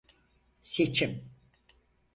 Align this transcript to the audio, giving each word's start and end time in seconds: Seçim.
Seçim. 0.61 1.31